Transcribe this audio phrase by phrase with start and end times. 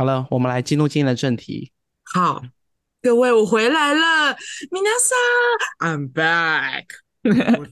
[0.00, 1.72] 好了，我们来进入今天的正题。
[2.04, 2.40] 好，
[3.02, 4.34] 各位，我回来了，
[4.70, 6.86] 米娜莎，I'm back
[7.60, 7.66] 我。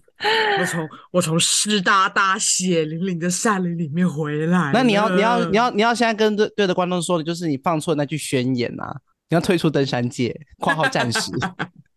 [0.61, 4.73] 我从我从湿哒哒、血淋淋的山林里面回来。
[4.75, 8.95] 那你要你要你要你要现在跟对对的观众说的就是你放错那句宣言啊！
[9.31, 11.33] 你要退出登山界， 括号暂时，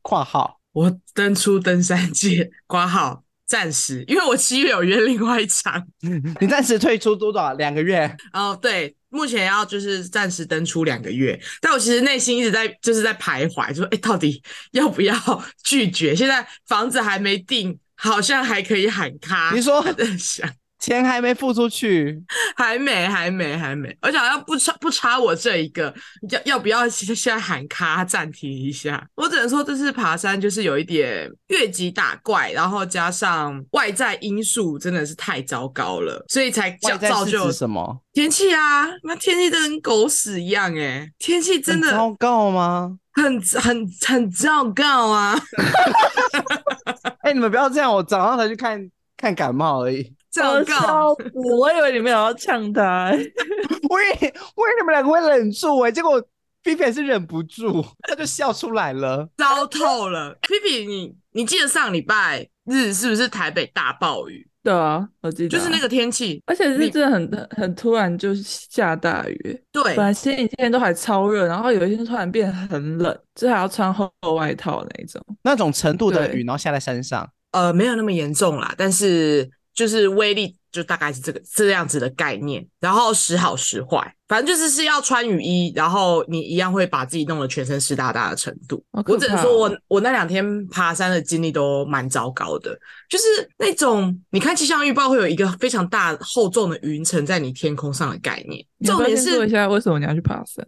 [0.02, 3.25] 括号我登出登山界，括号。
[3.45, 5.86] 暂时，因为我七月有约另外一场。
[6.39, 7.51] 你暂时退出多少？
[7.55, 8.15] 两个月？
[8.32, 11.39] 哦，对，目前要就是暂时登出两个月。
[11.61, 15.15] 但我其实内心一直在就是在徘徊，就说哎，到底要不要
[15.64, 16.15] 拒绝？
[16.15, 19.52] 现在房子还没定，好像还可以喊卡。
[19.54, 20.50] 你说在想。
[20.81, 22.21] 钱还没付出去，
[22.57, 25.93] 还没，还没，还没，而且好像不差不差我这一个，
[26.29, 29.07] 要要不要现在喊卡暂停一下？
[29.15, 38.88] 我只能说这次爬山就是有一点越级打怪，然后加上外在因素真的是太糟糕了，所以才造就什么天气啊？
[39.03, 42.97] 那天气真的跟狗屎一样哎，天气真的糟糕吗？
[43.13, 45.38] 很很很糟糕啊！
[47.21, 50.11] 哎、欸，你们不要这样，我早上才去看看感冒而已。
[50.31, 51.15] 糟糕！
[51.33, 53.11] 我以为你们要呛他，
[53.89, 56.21] 我以为我以为你们两个会忍住哎，结果
[56.63, 60.38] 皮皮还是忍不住， 他就笑出来了，糟透了。
[60.41, 64.47] 皮皮，你你记得上礼拜日是不是台北大暴雨？
[64.63, 69.63] 对啊，我记得，就是那个天气，而且是真的很很突然，就是下大雨。
[69.71, 77.27] 对，本来前几天都还超热，然后有一天突然变很冷，就还要穿厚外套那种，那种程度的雨，然后下在山上。
[77.53, 79.49] 呃，没有那么严重啦，但是。
[79.73, 88.83] 就是威力就大概是这个这样子的概念，然后时好时坏，反正就是是要穿雨衣，然后你一样会把自己弄得全身湿哒哒的程度。
[88.91, 92.78] 我只能说我我那两天爬山的经历都蛮糟糕的，
[93.09, 93.25] 就是
[93.58, 98.66] 那种你看气象预报会有一个非常大厚重的云层在你天空上的概念。
[98.85, 100.66] 重点是，说一下为什么你要去爬山？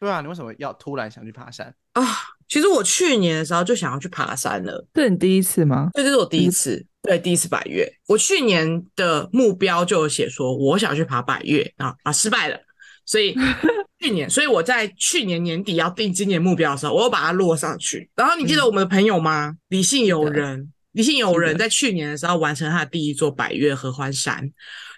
[0.00, 2.04] 对啊，你为什么要突然想去爬山啊？
[2.48, 4.84] 其实我去年的时候就想要去爬山了。
[4.92, 5.90] 这是你第一次吗？
[5.94, 6.84] 对，这是我第一次。
[7.02, 12.56] 嗯对，第一次百越，我去年的目标就有写说，我想去爬百越啊啊，失败了，
[13.04, 13.34] 所以
[13.98, 18.08] 去年，所以我在去年年底要定今年目标的时候，我又把它落上去。
[18.14, 19.48] 然后你记得我们的朋友吗？
[19.48, 24.48] 嗯、理性友人，理性友人在去年的时候完成他的第一座百越合欢山，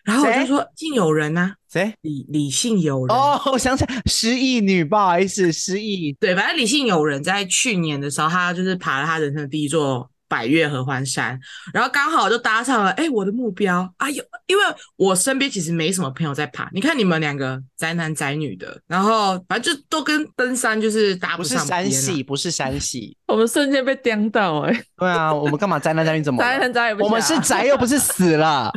[0.04, 1.54] 然后我就说，竟有人呢？
[1.72, 1.94] 谁？
[2.02, 6.12] 理理性友人哦，我想起来，失忆女，不好意思，失忆。
[6.20, 10.10] 对，反正理性友人在去年的时候，他就是爬了他人生的第一座。
[10.34, 11.38] 百岳合欢山，
[11.72, 14.64] 然后刚好就搭上了，哎，我的目标哎呦，因为
[14.96, 21.84] 我身边其实没什么朋友在爬，你看你们两个宅男宅女的，然后反正就都跟登山就是搭不上边。
[21.84, 24.84] 不是山系，不是山系， 我们瞬间被颠到哎、欸。
[24.96, 26.42] 对啊，我们干嘛宅男宅女怎么？
[26.42, 28.72] 宅男宅女，我们是宅又不是死了。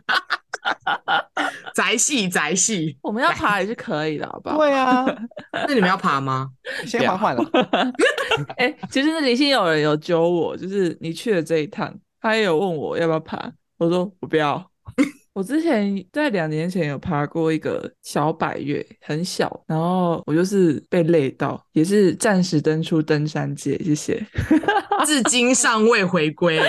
[1.74, 4.58] 宅系宅系，我们要爬也是可以的，好不好？
[4.58, 5.06] 对啊，
[5.68, 6.50] 那你们要爬吗？
[6.86, 7.44] 先缓缓了。
[8.58, 14.64] 哎、欸，其实理性有人有揪我，就是你去了这一趟，他也有问我要不要爬，我说我不要。
[15.34, 24.26] 我之前在两年前有爬过一个小百岳，很小，然后我就是被累到，也是暂时登出登山界，谢谢。
[25.06, 26.60] 至今尚未回归。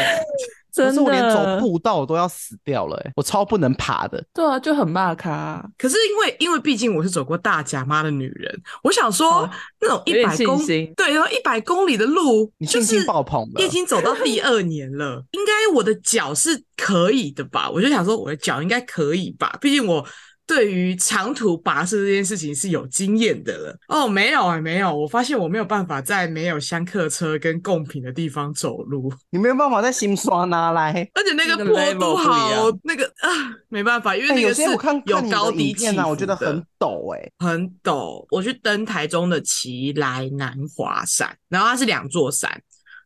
[0.84, 4.24] 可是我连走步道我都要死掉了，欸，我超不能爬的。
[4.32, 5.64] 对啊，就很骂咖，啊。
[5.76, 9.50] 可是因为因为毕竟我是走过大甲妈的女人，我想说，哦，
[9.80, 13.64] 那种一百公里，对，然后一百公里的路，你信心爆棚了。
[13.64, 17.70] 已经走到第二年了， 应该我的脚是可以的吧？
[17.70, 19.56] 我就想说我的脚应该可以吧？
[19.60, 20.04] 毕竟我。
[20.48, 32.50] 对于长途跋涉这件事情是有经验的了哦，没有啊，没有，我发现我没有办法在没有香客车跟贡品的地方走路， 你没有办法在新刷拿来， 而且那个坡度好，
[32.82, 33.28] 那个啊，
[33.68, 38.26] 没办法，因为那个是有高低起伏的，我觉得很陡哎，很陡。
[38.30, 42.50] 我去登台中的奇莱南华山，然后它是两座山，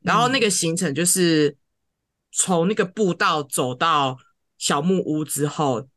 [0.02, 1.56] 然后那个行程就是
[2.31, 4.17] 从那个步道走到
[4.58, 5.88] 小木屋之后。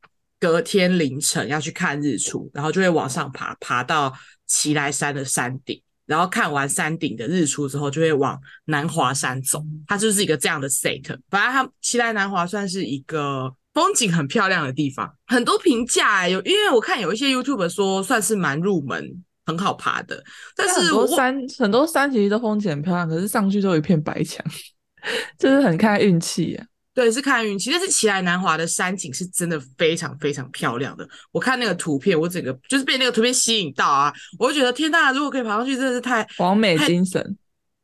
[0.46, 4.14] 隔天凌晨要去看日出，然后就会往上爬，爬到
[4.46, 9.60] 奇莱山的山顶，然后看完山顶的日出之后，就会往南华山走。
[9.88, 11.04] 它就是一个这样的 set。
[11.32, 19.04] 反正它奇莱南华算是一个风景很漂亮的地方，很多评价有，因为我看有一些 YouTube 说算是蛮入门、
[19.48, 20.24] 很好爬的。
[20.56, 24.46] 但是我很多山很多山其实都风景很漂亮，可是上去都有一片白墙，
[25.40, 26.68] 就是很看运气啊。
[26.96, 27.70] 对，是看运气。
[27.70, 31.08] 但是奇莱南华的山景是真的非常非常漂亮的。
[31.32, 34.14] 我看那个图片，我整个就是被那个图片吸引到啊！
[34.40, 37.38] 我就觉得天呐，如果可以爬上去，真的是太完美精神，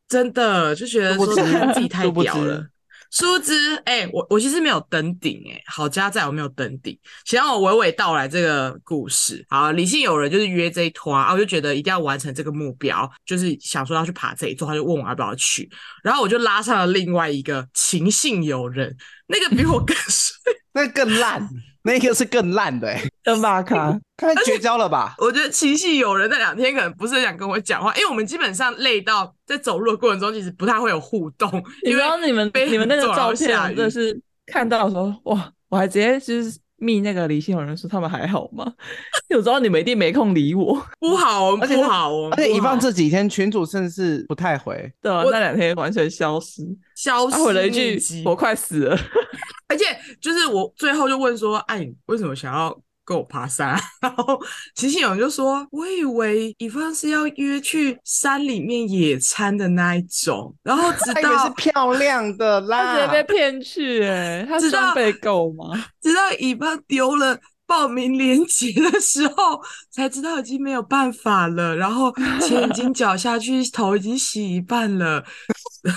[0.07, 2.65] 真的就觉得说自己太屌了。
[3.11, 6.97] 殊不知，哎、我我其实没有登顶，哎，好家在我没有登顶。
[7.25, 9.45] 想让我娓娓道来这个故事。
[9.49, 15.69] 好，理性友人就是约这一团啊，我就觉得一定要完成这个目标，就是想说要去爬这一座，他就问我要不要去，
[16.03, 18.95] 然后我就拉上了另外一个情性友人，
[19.27, 20.33] 那个比我更帅，
[20.73, 21.49] 那更烂。
[21.83, 25.15] 那个是更烂的、 欸，跟马卡，看绝交了吧？
[25.17, 31.49] 我觉得情绪有人那两天可能不是很想跟我讲话，因为我们基本上累到在走路的过程中，其实不太会有互动。
[31.83, 35.51] 因为你们你们那个照片真的是看到的时候，哇！
[35.69, 38.73] 我还直接就是密那个理性友人说他们还好吗？
[39.29, 42.29] 有时候你们一定没空理我，不好， 不好哦。
[42.31, 46.63] 而且一放这几天群主甚至不太回，对啊，那两天完全消失，
[46.95, 47.35] 消失。
[47.37, 48.97] 他回了一句：“我快死了。
[49.69, 49.85] ”而且
[50.19, 52.77] 就是我最后就问说：“哎，你为什么想要
[53.11, 54.39] 跟我爬山？” 然后
[54.75, 65.85] 其实有人就说：“我以为乙方是要约去山里面野餐的那一种。”然后直 到是漂亮的啦，他直接被骗去哎，他是被狗吗？
[66.01, 67.37] 直到乙方丢了。
[67.71, 75.23] 报名链接的时候才知道已经没有办法了，然后钱已经 缴下去，头已经洗一半了，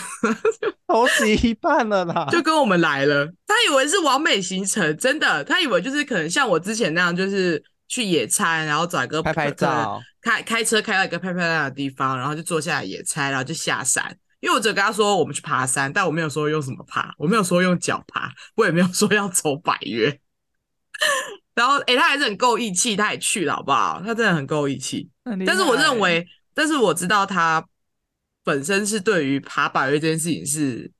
[0.87, 3.27] 头洗一半了啦，就跟我们来了。
[3.45, 14.17] 他以为是完美行程，真的，他以为就是可能像我之前那样，就是去野餐，然后找一个拍拍照，开开车开到一个漂漂亮亮的地方，然后就坐下来野餐，然后就下山。
[14.39, 20.21] 因为我只跟他说我们去爬山，但我没有说用什么爬，我没有说用脚爬，我也没有说要走百岳。
[21.55, 24.03] 然后，哎，他还是很够义气，他也去了，好不好？
[24.05, 25.09] 他真的很够义气。
[25.47, 27.65] 但是我认为，但是我知道他
[28.43, 30.91] 本身是对于爬百岳这件事情是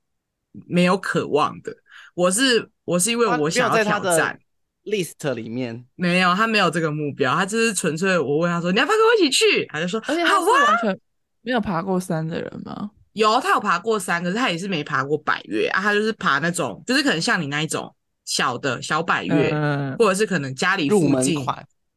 [0.65, 1.75] 没有渴望的。
[2.13, 4.39] 我是我是因为我想要挑战
[4.85, 9.65] list 里面没有，他没有这个目标，他只是纯粹我问他说，你要不要跟我一起去？
[9.65, 10.97] 他就说，而且他是完全
[11.41, 12.91] 没有爬过山的人吗？
[13.11, 15.81] 有，他有爬过山，可是他也是没爬过百岳啊。
[15.81, 17.93] 他就是爬那种，就是可能像你那一种。
[18.25, 21.45] 小的小百岳，嗯，或者是可能家里附近，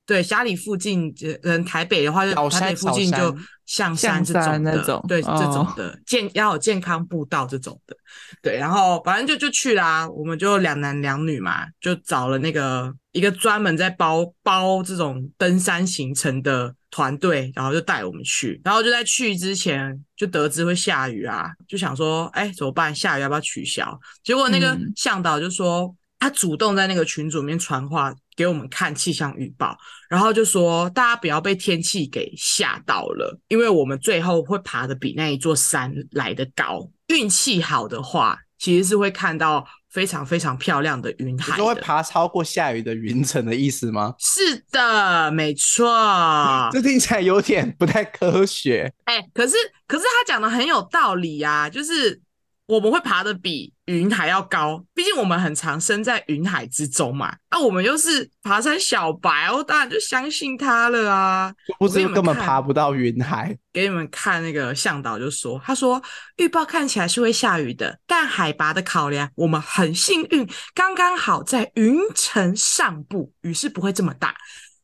[0.06, 3.36] 对家里附近，嗯，台北的话就台北附近就
[3.66, 7.94] 象山这种的，种对、哦、这种的健要有健康步道这种的，
[8.40, 22.94] 对，然后反正就就去啦，我们就两男两女嘛，就找了那个一个专门在包包这种登山行程的团队，然后就带我们去，然后就在去之前就得知会下雨啊，就想说，哎，怎么办？
[22.94, 24.00] 下雨要不要取消？
[24.24, 25.82] 结果那个向导就说。
[25.82, 29.76] 嗯他主动在那个群组里面传话给我们看气象预报，
[30.08, 36.90] 然后就说大家不要被天气给吓到了，因为我们最后会爬得比那一座山来得高。
[37.08, 41.62] 运气好的话，其实是会看到非常非常漂亮的云海的。
[41.62, 44.14] 你会爬超过下雨的云层的意思吗？
[44.18, 45.88] 是的，没错。
[46.72, 48.92] 这听起来有点不太科学。
[49.04, 49.54] 哎、欸，可是
[49.86, 52.20] 可是他讲的很有道理呀、啊，就是。
[52.68, 57.34] 我们会爬的比云还要高，毕竟我们很常身在云海之中嘛。
[57.50, 61.50] 那、啊、我们又是爬山小白，我当然就相信他了啊！
[61.78, 63.56] 不是根本爬不到云海。
[63.72, 66.02] 给你们看那个向导就说，他说
[66.36, 74.34] 预报看起来是会下雨的，但海拔的考量，我们很幸运，刚刚好在云层上部，雨是不会这么大，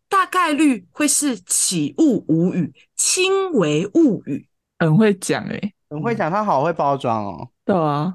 [0.09, 4.49] 大概率会是起雾无雨，轻微雾雨。
[4.79, 7.49] 很会讲诶、欸，很会讲，他好会包装哦。
[7.65, 8.15] 对啊，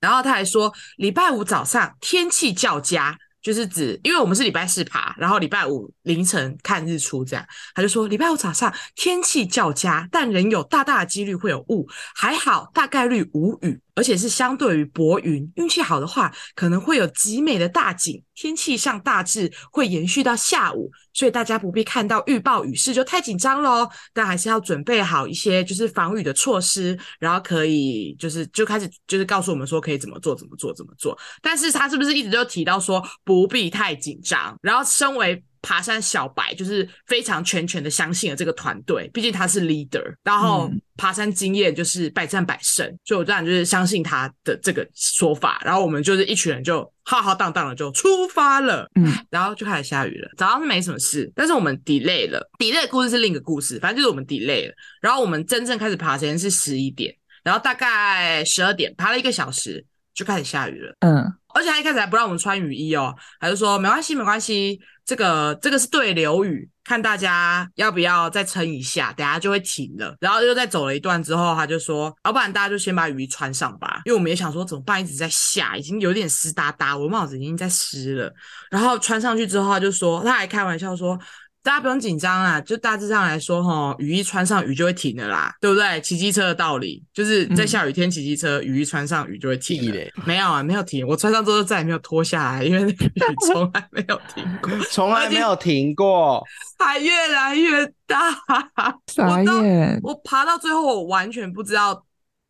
[0.00, 13.80] 然后他还说，礼拜五早上天气较佳，就是指因为我们是礼拜四爬，然后礼拜五凌晨看日出，这样他就说礼拜五早上天气较佳，但仍有大大的几率会有雾，还好大概率无雨。
[14.00, 18.22] 而且是相对于薄云，运气好的话，可能会有极美的大景。
[18.34, 23.86] 天气上大致会延续到下午，所以大家不必看到预报雨势就太紧张喽。
[24.14, 31.18] 但还是要准备好一些就是防雨的措施，然后可以就是就开始就是告诉我们说可以怎么做怎么做怎么做。
[31.42, 34.58] 但是他是不是一直都提到说不必太紧张？
[34.62, 45.60] 然后身为爬山小白就是非常全权的相信了这个团队，毕竟他是 leader，然后爬山经验就是百战百胜，所以我当然就是相信他的这个说法。
[45.64, 50.30] 然后我们就是一群人就浩浩荡荡的就出发了，嗯，然后就开始下雨了。
[50.36, 54.74] 早上是没什么事，但是我们 delay 了，delay 的故事是另一个故事，反正就是我们 delay 了。
[55.00, 61.32] 然后我们真正开始爬时间是十一点，然后大概十二点爬了一个小时就开始下雨了，嗯。
[61.52, 70.14] 而且他一开始还不让我们穿雨衣哦，还是说没关系，没关系，这个这个是对流雨，看大家要不要再撑一下，等下就会停了。
[70.20, 78.32] 然后又再走了一段之后，他就说，要不然大家就先把雨衣穿上吧，因为我们也想说怎么办，一直在下，已经有点湿哒哒，我的帽子已经在湿了。
[78.70, 81.18] 然后穿上去之后，他就说，他还开玩笑说，
[81.62, 86.00] 大家不用紧张啊，就大致上来说，哈，雨衣穿上雨就会停了啦，对不对？
[86.00, 90.10] 骑机车的道理就是在下雨天骑机车，嗯、雨衣穿上雨就会停了。
[90.24, 96.42] 没有啊，没有停，我穿上之后再也没有脱下来，因为那个雨从来没有停过， 从来没有停过，
[96.78, 98.30] 还越来越大。
[99.18, 99.62] 我到！
[100.02, 102.06] 我爬到最后，我完全不知道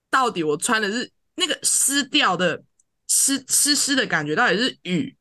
[0.09, 2.63] 到底我穿的是那个湿掉的
[3.09, 5.17] 湿湿湿的感觉，到底是雨。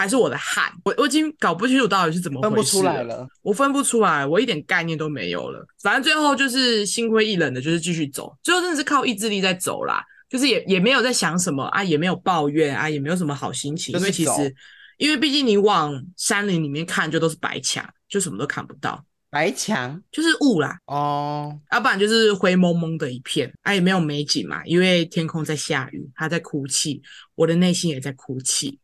[0.00, 5.62] 还是我的汗，我我已经搞不清楚到底是怎么回事了，分不出来了，我分不出来，我一点概念都没有了。
[5.82, 14.54] 反正最后就是心灰意冷的，就是继续走，最后真的是靠意志力在走啦，就是也也没有在想什么啊，也没有抱怨啊，也没有什么好心情，因为其实，
[14.96, 19.04] 因为毕竟你往山林里面看，就都是白墙，就什么都看不到。
[19.30, 27.00] 白墙就是雾啦，哦，要、啊、不然就是灰蒙蒙的一片，哎、啊，也没有美景嘛，因为天空在下雨，它在哭泣，
[27.36, 28.76] 我的内心也在哭泣，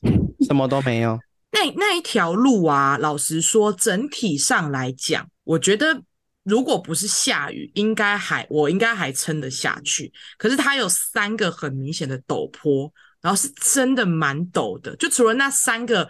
[0.47, 1.19] 什么都没有。
[1.51, 6.01] 那那一条路啊，老实说，整体上来讲，我觉得
[6.45, 10.13] 如果不是下雨，应该还我应该还撑得下去。
[10.39, 12.89] 可是它有三个很明显的陡坡，
[13.21, 16.09] 然后是真的蛮陡的，就除了那三个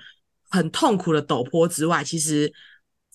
[0.50, 2.52] 很痛苦的陡坡之外，其实。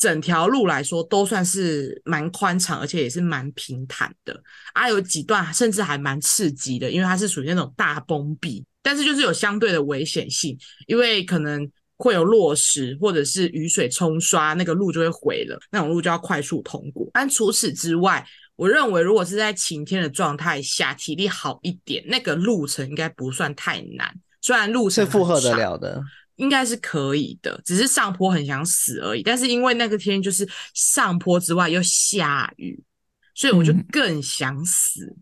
[0.02, 4.42] 整条路来说都算是蛮宽敞，而且也是蛮平坦的
[4.74, 17.08] 啊，有几段甚至还蛮刺激的，因为它是属于那种大崩壁，但是就是有相对的危险性，因为可能会有落石或者是雨水冲刷，那个路就会毁了，那种路就要快速通过。
[17.14, 26.02] 但除此之外，我认为如果是在晴天的状态下，体力好一点，那个路程应该不算太难，虽然路程是负荷得了的。
[26.42, 29.22] 应该是可以的，只是上坡很想死而已。
[29.22, 32.84] 但是因为那个天就是上坡之外又下雨，
[33.36, 35.06] 所以我就更想死。
[35.06, 35.18] 嗯、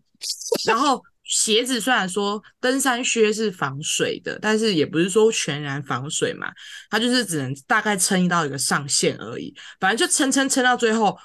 [0.64, 6.50] 然后鞋子虽然说登山靴是防水的，但是也不是说全然防水嘛，
[6.88, 9.54] 它就是只能大概撑到一个上限而已。
[9.78, 11.18] 反正就撑撑撑到最后，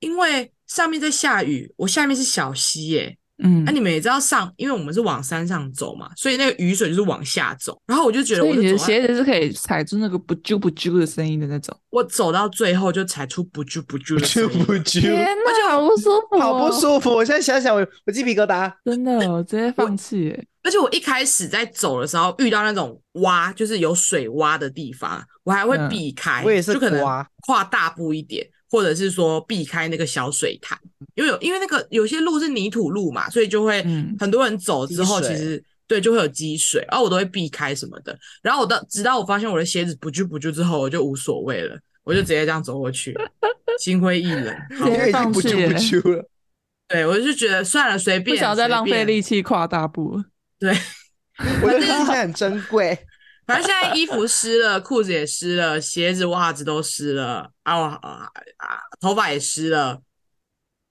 [0.00, 3.18] 因为上面在下雨，我下面是小溪耶、欸。
[3.42, 7.80] 嗯，那、啊、你们也知道上，因为我们是往山上走嘛，所以那个雨水就是往下走。
[7.86, 11.76] 然后我就觉得我，的鞋子是可以踩出那个不啾不啾的声音的那种。
[11.90, 15.00] 我走到最后就踩出不啾不啾的声音，不啾。
[15.00, 17.10] 天哪，好不舒服、哦，好不舒服！
[17.10, 20.36] 我现在想想，我我鸡皮疙瘩， 真的，我直接放弃。
[20.62, 27.00] 而且我一开始在走的时候遇到那种洼，就是有水洼的地方，我还会避开，嗯、我也是，就可能
[27.46, 28.46] 跨大步一点。
[28.70, 30.78] 或者是说避开那个小水潭，
[31.14, 33.82] 因为有因为那个有些路是泥土路嘛，所以就会
[34.18, 38.18] 很多人走之后，其实对就会有积水，然后我都会避开什么的。
[38.42, 43.16] 然后我到直到我发现我的鞋子不揪不揪之后，我就无所谓了，我就直接这样走过去，
[43.80, 46.28] 心灰意冷， 直接放弃了。
[46.88, 50.22] 对，我就觉得算了，随便，不想再浪费力气跨大步。
[50.58, 50.74] 对，
[51.62, 52.98] 我觉得 现在很珍贵。
[53.48, 57.74] 反正现在衣服湿了，裤子也湿了，鞋子、袜子都湿了啊！
[57.74, 58.28] 啊
[58.58, 60.02] 啊，头发也湿了，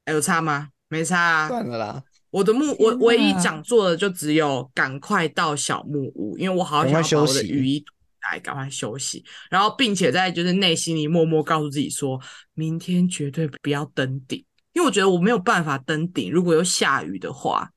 [0.07, 0.69] 有差吗？
[0.87, 1.47] 没差啊。
[1.47, 2.03] 算了啦。
[2.31, 7.85] 我的木，我唯一想做的就只有赶快到小木屋，因为我好想把我的雨衣
[8.23, 12.19] 来赶快休息，然后并且在就是内心里默默告诉自己说，
[12.55, 17.69] 明天绝对不要登顶，因为我觉得我没有办法登顶，如果有下雨的话，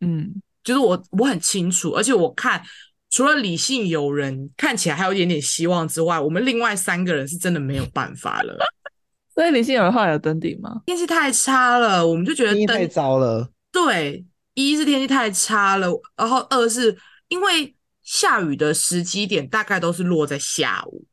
[0.00, 2.62] 嗯，就是我我很清楚，而且我看。
[3.10, 8.56] 除了理性友人看起来还有一点点希望之外，我们另外三个人是真的没有办法了。
[9.34, 10.82] 所以理性友人后来有登顶吗？
[10.86, 13.50] 天气太差了，我们就觉得登太糟了。
[13.72, 14.24] 对，
[14.54, 16.96] 一是天气太差了，然后二是
[17.28, 21.04] 因为下雨的时机点大概都是落在下午。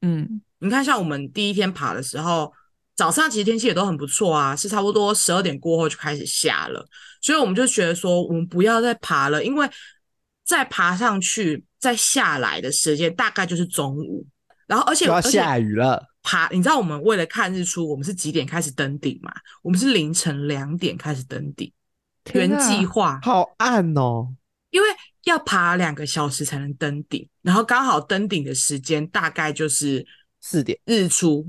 [0.00, 2.52] 嗯，你看，像我们第一天爬的时候，
[2.96, 6.86] 早上其实天气也都很不错啊，是差不多十二点过后就开始下了，
[7.20, 9.68] 所以我们就觉得说，我们不要再爬了，因为。
[10.44, 14.26] 再爬上去，再下来的时间大概就是中午，
[14.66, 16.06] 然后而且要下雨了。
[16.22, 19.32] 爬，你知道我们为了看日出，我们是几点开始登顶吗？
[19.62, 21.72] 我们是凌晨两点开始登顶，
[22.32, 23.18] 原计划。
[23.22, 24.34] 好暗哦，
[24.70, 24.88] 因为
[25.24, 30.06] 要爬两个小时才能登顶，然后刚好登顶的时间大概就是
[30.40, 31.46] 四点日出。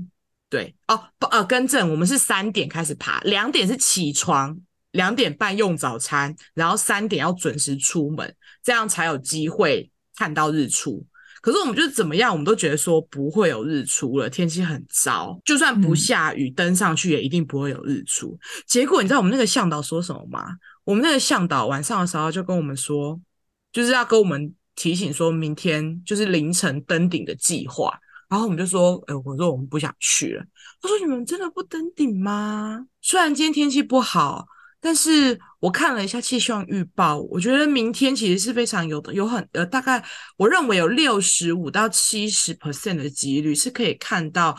[0.48, 4.58] 对哦，不呃，更正，我们是三点开始爬，两点是起床。
[4.92, 8.34] 两点半用早餐，然后三点要准时出门，
[8.66, 11.06] 这样才有机会看到日出。
[11.40, 18.36] 可是我们就是怎么样，我们都觉得说不会有日出了，天气很糟，就算不下雨，登上去也一定不会有日出。
[18.66, 20.56] 结果你知道我们那个向导说什么吗？
[20.82, 23.20] 我们那个向导晚上的时候就跟我们说，
[23.70, 27.96] 就是要跟我们提醒说明天就是凌晨登顶的计划。
[28.28, 30.44] 然后我们就说，哎，我说我们不想去了。
[30.82, 32.84] 他说你们真的不登顶吗？
[33.00, 34.48] 虽然今天天气不好。
[34.86, 40.00] 但是我看了一下气象预报，我觉得明天其实是非常有的，有很呃，大概
[40.36, 44.56] 我认为有六十五到七十 percent 的几率是可以看到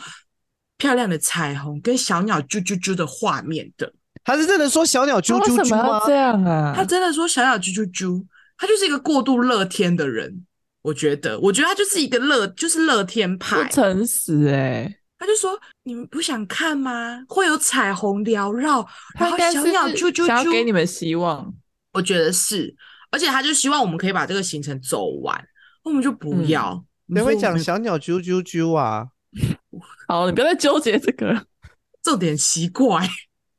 [0.76, 3.90] 漂亮的彩虹跟小鸟啾啾啾的画面的。
[4.22, 5.62] 他是真的说小鸟啾啾啾吗？
[5.62, 6.74] 为什么要这样啊？
[6.76, 8.22] 他真的说小鸟啾啾啾，
[8.58, 10.44] 他就是一个过度乐天的人。
[10.82, 14.97] 我觉得，我觉得他就是一个乐，就是乐天派，不诚实哎、欸。
[15.18, 17.24] 他就说：“你们不想看吗？
[17.28, 18.86] 会有彩虹缭绕，
[19.18, 21.52] 然后小鸟啾啾啾，想要给你们希望。”
[21.92, 22.74] 我觉得是，
[23.10, 25.48] 而且他就希望我们可以把这个行程走完，
[25.82, 26.84] 我们就不要。
[27.08, 29.08] 谁、嗯、会讲小鸟啾啾啾啊？
[30.06, 31.46] 好，你不要再纠结这个，
[32.02, 33.08] 这点奇怪，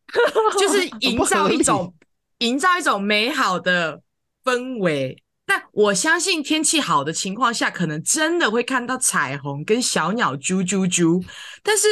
[0.59, 1.93] 就是营造一种
[2.37, 4.01] 营造一种美好的
[4.43, 5.21] 氛围。
[5.49, 11.25] 但我相信天气好的情况下，可能真的会看到彩虹跟小鸟啾啾啾。
[11.63, 11.87] 但是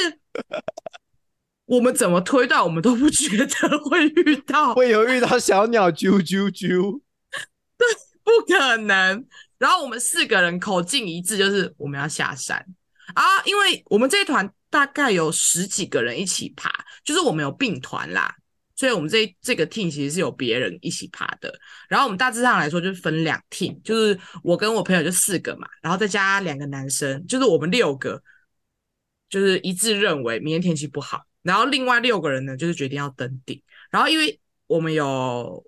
[1.66, 7.02] 我们怎么推断，我们都不觉得会遇到，会有遇到小鸟啾啾啾。
[7.80, 7.88] 对，
[8.24, 9.26] 不可能。
[9.58, 12.64] 然后我们四个人口径一致，就是我们要下山
[13.16, 16.72] 啊，因为我们这一团大概有十几个人一起爬，
[17.04, 18.36] 就是我们有并团啦。
[18.78, 21.54] 所以我们这这个 team 其实是有别人一起爬的，
[21.90, 28.22] 然后我们大致上来说就是分两 team，就是我跟我朋友就四个嘛，然后再加两个男生，就是我们六个，
[29.30, 35.66] 就是一致认为明天天气不好，然后另外六个人呢就是决定要登顶，然后因为我们有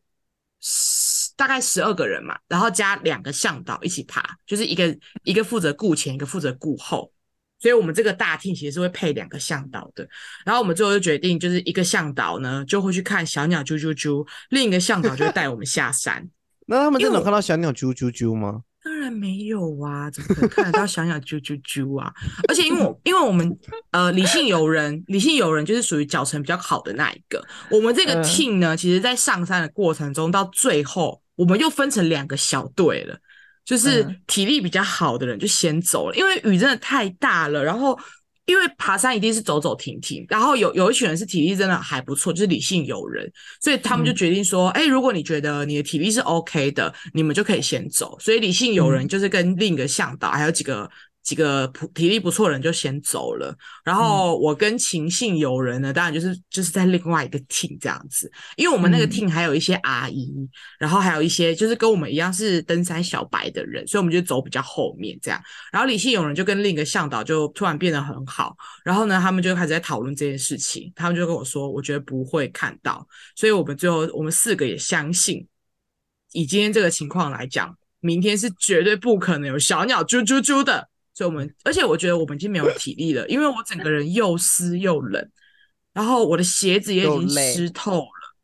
[0.61, 7.11] 十大概十二个人嘛，然后加两个向导一起爬，就是一个一个负责顾前，一个负责顾后。
[7.59, 10.07] 所以我们这个大 team 其实是会配两个向导的，
[10.45, 16.27] 然后我们最后就决定，就是一个向导呢就会去看小鸟啾啾啾，另一个向导就会带我们下山。
[16.67, 18.61] 那他们真的看到小鸟啾啾啾吗？
[18.81, 22.13] 当然没有啊，怎么可能看得到小鸟啾啾啾啊？
[22.47, 23.57] 而且因为我因为我们
[23.91, 27.45] 呃理性友人，理性友人就是属于脚程比较好的那一个。
[27.69, 33.19] 我们这个 team 呢，其实在上山的过程中，到最后我们又分成两个小队了。
[33.65, 37.63] 就是体力比较好的人就先走了，因为雨真的太大了。
[37.63, 37.97] 然后
[38.45, 50.89] 因为爬山一定是走走停停，然后有有一群人是体力真的还不错，就是理性友人，所以他们就决定说：“哎，如果你觉得你的体力是 OK 的，你们就可以先走。”所以理性友人就是跟另一个向导还有几个。
[51.21, 65.39] 几个体力不错的人就先走了，然后我跟秦姓友人呢，当然就是就是在另外一个 team 这样子，因为我们那个 team 还有一些阿姨，嗯、然后还有一些就是跟我们一样是登山小白的人，所以我们就走比较后面这样。
[65.71, 73.05] 然后理性友人就跟另一个向导就突然变得很好，然后呢，他们就开始在讨论这件事情，他们就跟我说，我觉得不会看到，
[73.35, 75.45] 所以我们最后我们四个也相信，
[76.31, 80.89] 以今天这个情况来讲，明天是绝对不可能有小鸟啾啾啾的。
[81.19, 85.29] 所以我们，而且我觉得我们已经没有体力了，因为我整个人又湿又冷，
[85.91, 88.35] 然后我的鞋子也已经湿透了，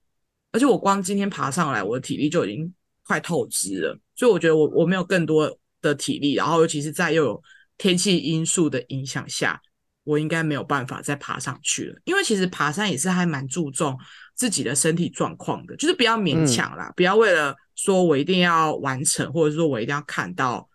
[0.52, 3.98] 而且我光今天爬上来，我的体力就已经快透支了。
[4.14, 7.44] 所以我觉得我我没有更多的体力，然后尤其是在又有
[7.78, 9.58] 天气因素的影响下，
[10.04, 11.96] 我应该没有办法再爬上去了。
[12.04, 13.98] 因为其实爬山也是还蛮注重
[14.36, 20.68] 自己的身体状况的，就是不要勉强啦，嗯、不要为了说我一定要完成，或者说我一定要看到。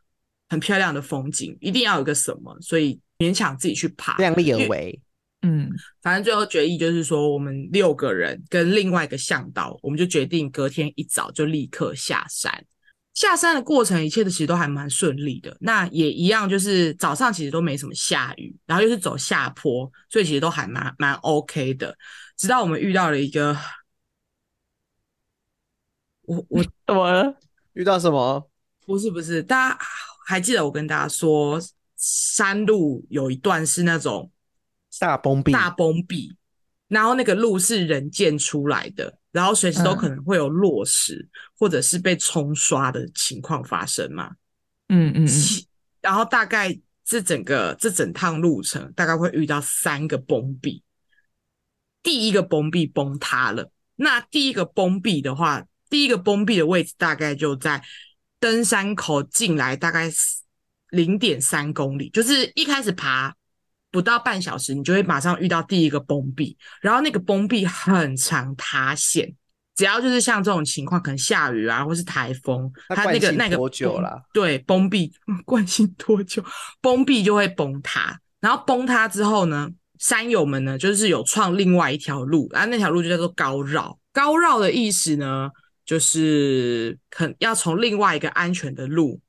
[0.50, 5.00] 很漂亮的风景，一定要有个什么，所以勉强自己去爬，量力而为。
[5.42, 5.70] 嗯，
[6.02, 12.66] 反正最后决议就是说，我们六个人跟另外一个向导，我们就决定隔天一早就立刻下山。
[13.14, 15.56] 下山的过程，一切的其实都还蛮顺利的。
[15.60, 21.96] 那也一样，就是早上其实都没什么下雨，然后又是走下坡，所以其实都还蛮蛮 OK 的。
[22.36, 23.56] 直到我们遇到了一个，
[26.22, 27.34] 我我 怎么了？
[27.72, 28.50] 遇到什么？
[28.84, 29.78] 不是不是，大家。
[30.30, 31.60] 还记得我跟大家说，
[31.96, 34.30] 山路有一段是那种
[35.00, 36.36] 大崩壁，大崩壁，
[36.86, 44.30] 然后那个路是人建出来的，然后随时都可能会有落石、嗯、或者是被冲刷的情况发生嘛。
[44.88, 45.28] 嗯嗯，嗯
[46.00, 50.84] 然后大概这整个这整趟路程大概会遇到三个崩壁，
[52.04, 53.72] 第一个崩壁崩塌了。
[53.96, 57.82] 那第一个崩壁的话，第一个崩壁的位置大概就在。
[58.40, 60.10] 登山口进来大概
[60.90, 63.32] 零点三公里，就是一开始爬
[63.92, 69.32] 不到半小时，你就会马上遇到第一个崩壁，然后那个崩壁很长塌陷，
[69.76, 74.20] 只要就是像这种情况，可能下雨啊，或是台风，它那个那个多久了？
[74.32, 75.12] 对，崩壁
[75.44, 76.42] 惯性多久？
[76.80, 83.98] 崩壁就会崩塌，然后崩塌之后呢，山友们呢就是有创另外一条路，然后那条路就叫做高绕。
[84.12, 85.48] 高绕的意思呢？
[85.90, 89.20] 就是可要从另外一个安全的路，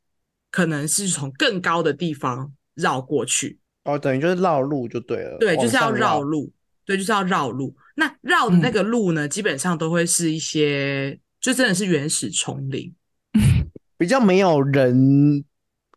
[0.52, 5.39] 可能是从更高的地方绕过去哦，等于就是绕路就对了。
[5.39, 6.54] 对，就是要绕路，
[6.86, 7.76] 对，就是要绕路。
[7.95, 12.93] 那绕的那个路呢，嗯、基本上都会是一些，就真的是原始丛林，
[13.97, 15.43] 比较没有人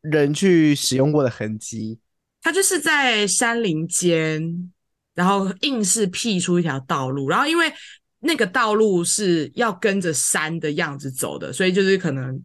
[0.01, 1.99] 人去使用过的痕迹。
[2.41, 4.73] 它就是在山林间，
[5.15, 7.71] 然后硬是辟出一条道路，然后因为
[8.25, 12.43] 那个道路是要跟着山的样子走的，所以就是可能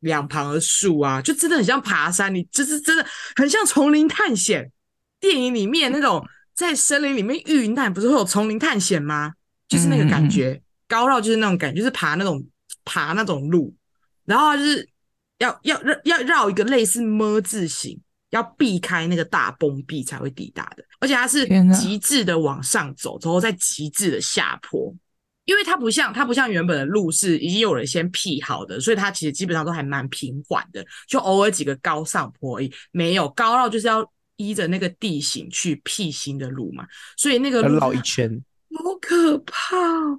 [0.00, 3.04] 两旁的树啊，就真的很像爬山，你就是真的
[3.36, 4.70] 很像丛林探险
[5.18, 9.32] 电影里面那种在森林里面遇难，不是会有丛林探险吗？
[9.68, 12.42] 就是那个感觉，嗯、高绕就是那种感觉，就是爬那种
[12.84, 13.74] 爬那种路，
[14.24, 14.88] 然后就是
[15.38, 18.00] 要要绕要绕一个类似么字形。
[18.30, 24.94] 要避开那个大崩壁才会抵达的，而且它是极致的往上走，之后再极致的下坡，
[25.48, 32.70] 因为它不像它不像原本的路是已经有人先辟好的，所以它其实基本上都还蛮平缓的，就偶尔几个高上坡而已。
[32.92, 34.06] 没有高绕就是要
[34.36, 38.30] 依着那个地形去辟新的路嘛，所以那个路绕一圈，
[38.76, 40.18] 好可怕哦。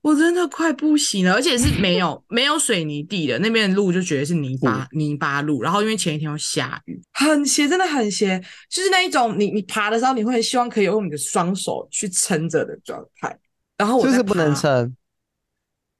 [0.00, 5.60] 我真的快不行了，而且是没有 没有水泥地的那边的路，就觉得是泥巴、嗯、泥巴路。
[5.60, 13.36] 然后因为前一天又下雨，很斜，真的很斜，就是那一种你你爬的时候，你会希望可以用你的双手去撑着的状态。
[13.78, 14.94] 然后我就是不能撑，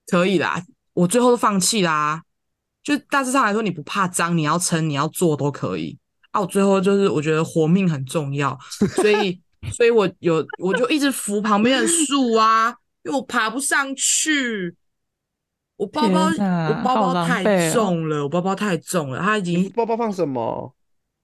[0.09, 0.63] 可以啦，
[0.93, 2.23] 我最后都放弃啦。
[2.83, 5.99] 就大致上来说，你不怕脏，你要撑，你要做都可以。
[6.33, 8.59] 啊，我最后就是我觉得活命很重要，
[8.97, 9.41] 所以
[9.73, 12.75] 所以我有我就一直扶旁边的树啊。
[13.05, 14.75] 因为我爬不上去，
[15.77, 20.75] 我包包我包包太重了，我包包太重了，它已经包包放什么？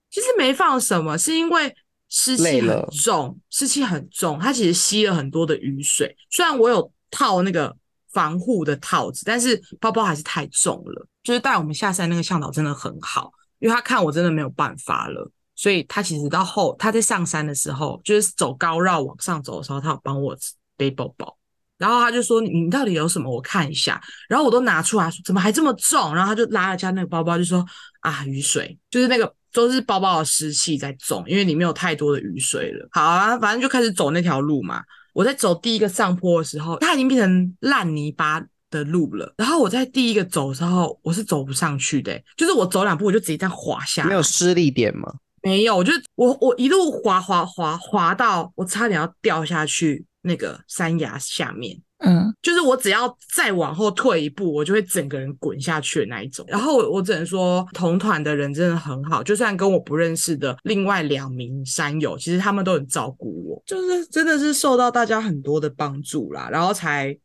[0.09, 1.75] 其实没放什么，是因为
[2.17, 6.17] 湿气很重，湿气很重，它其实吸了很多的雨水。
[6.31, 7.77] 虽然我有套那个
[8.13, 11.09] 防护的套子，但是包包还是太重了。
[11.25, 20.37] 就是带我们下山那个向导真的很好，因为他看我真的没有办法了，所以他其实到后他在上山的时候，就是走高绕往上走的时候，他有帮我
[20.77, 21.37] 背包包。
[21.77, 23.29] 然后他就说：“你到底有什么？
[23.29, 24.01] 我看一下。”
[24.31, 27.67] 然后我都拿出来说：“怎么还这么重？”然后他就拉了下那个包包，就说
[28.01, 34.83] ：“啊，雨水，就是那个都是包包的湿气在重，因为里面有太多的雨水了。”好啊，反正就开始走那条路嘛。
[35.15, 39.33] 我在走第一个上坡的时候，它已经变成烂泥巴的路了。
[39.39, 44.09] 然后我在第一个走的时候，我是走不上去的，就是我走两步我就直接这样滑下来。
[44.09, 45.11] 没有施力点吗？
[45.43, 50.05] 没有，我就我我一路滑滑滑滑到我差点要掉下去。
[50.27, 56.45] 那个山崖下面，嗯，就是我只要再往后退一步，我就会整个人滚下去的那一种。
[56.49, 67.17] 然后我只能说，同团的人真的很好，就算跟我不认识的另外两名山友，其实他们都很照顾我，就是真的是受到大家很多的帮助啦，然后才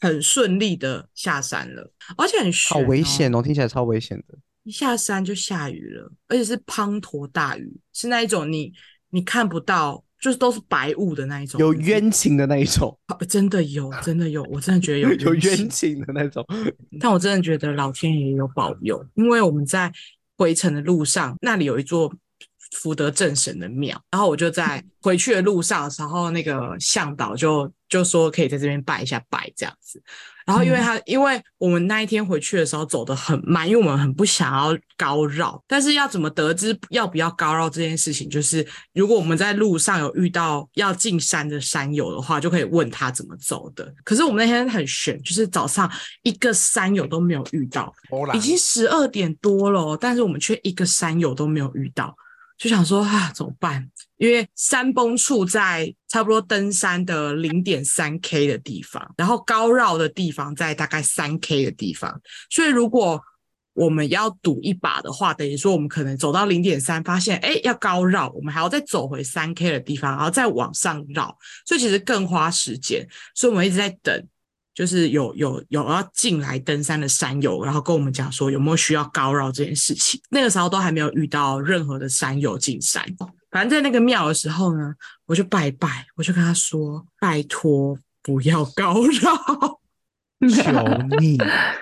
[0.00, 4.38] 很顺利的下山了，而且很好危险哦，听起来超危险的。
[4.64, 8.72] 一下山就下雨了，而且是滂沱大雨，是那一种你
[9.10, 10.04] 你看不到。
[10.20, 12.96] 就是都是白雾的那一种，有冤情的那一种，
[13.28, 16.44] 真的有，真的有，我真的觉得有有冤情的那种。
[16.98, 19.92] 但我真的觉得老天爷有保佑，因为我们在
[20.36, 22.12] 回程的路上，那里有一座
[22.72, 30.02] 福德正神的庙，然后我就在回去的路上的时候，那个向导就就说可以在这边拜一下拜这样子。
[30.46, 35.62] 然后，因为他，嗯、因为我们那一天回去的时候走得很慢，因为我们很不想要高绕。
[35.66, 43.94] 但是要怎么得知要不要高绕这件事情，就是如果我们在路上有遇到要进山的山友的话，就可以问他怎么走的。
[44.04, 45.90] 可是我们那天很悬，就是早上
[46.22, 47.92] 一个山友都没有遇到，
[48.32, 52.16] 已经十二点多了，但是我们却一个山友都没有遇到。
[52.58, 53.88] 就想说啊，怎么办？
[54.16, 63.22] 因为山崩处在差不多登山的零点三 K 的地方，然后高绕的地方在大概三 K 的地方，所以如果
[63.74, 74.26] 我们要赌一把的话，等于说我们可能走到零点三，发现哎要高绕，我们还要再走回三 K 的地方，然后再往上绕，所以其实更花时间，所以我们一直在等。
[74.78, 80.20] 就是有有有要进来登山的山友，然后跟我们讲说有没有需要高绕这件事情。
[80.30, 83.04] 那个时候都还没有遇到任何的山友进山。
[83.50, 84.94] 反正在那个庙的时候呢，
[85.26, 89.80] 我就拜拜，我就跟他说：“拜托不要高绕，
[90.48, 90.72] 求
[91.18, 91.36] 你，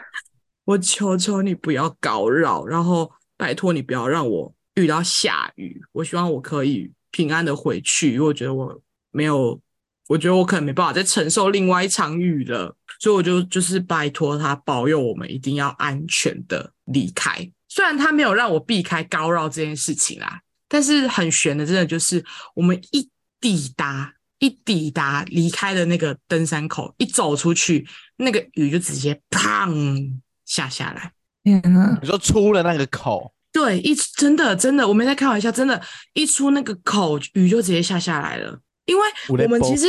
[0.64, 5.82] 我求求你不要高绕，然后拜托你不要让我遇到下雨。
[5.92, 8.80] 我希望我可以平安的回去，因为我觉得我
[9.11, 9.61] 没有。”
[10.08, 17.50] 我觉得我可能没办法再承受另外一场雨了，所以我就就是拜托他保佑我们一定要安全的离开。
[17.68, 30.12] 虽然他没有让我避开高绕这件事情啦，但是很悬的，真的就是我们一抵达一抵达离开的那个登山口，一走出去，那个雨就直接砰
[30.44, 31.12] 下下来。
[31.42, 31.98] 天哪！
[32.00, 33.32] 你说出了那个口？
[33.52, 35.80] 对，一真的真的，我没在开玩笑，真的，
[36.12, 38.60] 一出那个口，雨就直接下下来了。
[38.87, 39.88] 因为我们其实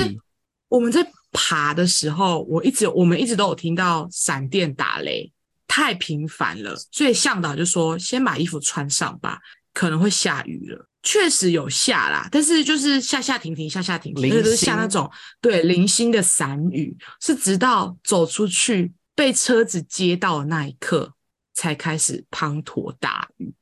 [0.67, 5.31] 我们在爬的时候，我一直我们一直都有听到闪电打雷，
[5.67, 9.39] 太频繁了，所以向导就说先把衣服穿上吧，
[9.73, 10.89] 可能会下雨了。
[11.03, 21.13] 确实有下啦，但是就是下下停停，下下停停，就是下那种对零星的散雨，是直到走出去被车子接到的那一刻
[21.53, 23.53] 才开始滂沱大雨。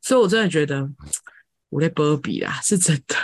[0.00, 0.90] 所以我真的觉得
[1.68, 3.14] 我在波比啦，是真的。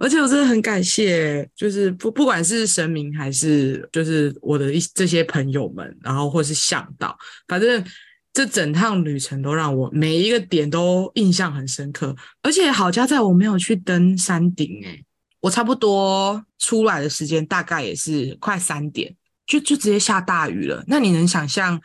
[0.00, 7.14] 而且我真的很感谢，就是不不管是神明还是就是我的一这些朋友们，然后或是向导，
[7.46, 7.84] 反正
[8.32, 12.16] 这整趟旅程都让我每一个点都印象很深刻。
[12.42, 15.04] 而且好家在我没有去登山顶诶、欸，
[15.40, 19.14] 我差不多出来的时间大概也是快三点，
[19.46, 20.82] 就就直接下大雨了。
[20.86, 21.78] 那你能想象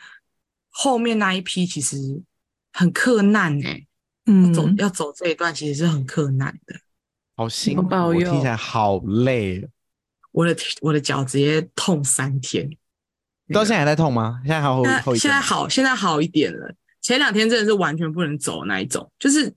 [0.70, 1.98] 后面那一批其实
[2.72, 3.86] 很克难诶、欸，
[4.24, 6.74] 嗯，走要走这一段其实是很克难的。
[7.36, 9.68] 好辛苦，我听起来好累。
[10.32, 12.68] 我的我的脚直接痛三天，
[13.52, 14.40] 到现在还在痛吗？
[14.44, 16.74] 现在还好，现在好，现在好一点了。
[17.00, 19.54] 前两天真的是完全不能走那一种，就是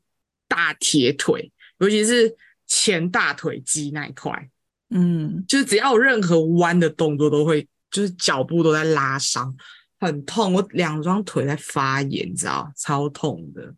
[0.47, 2.35] 大铁腿，尤其是
[2.67, 4.49] 前大腿肌那一块，
[4.89, 9.55] 嗯，就是只要有任何弯的动作都会，就是脚步都在拉伤，
[9.99, 10.53] 很痛。
[10.53, 13.73] 我两双腿在发炎，你知道，超痛的。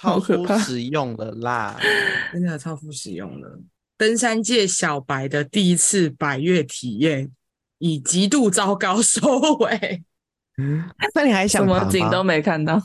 [0.00, 1.78] 超副使用了啦，
[2.32, 3.60] 真的超副使用了。
[3.98, 7.30] 登山界小白的第一次百岳体验
[7.80, 9.20] 以极度糟糕 收
[9.58, 10.02] 尾。
[10.56, 12.82] 嗯，那你还想什么景都没看到？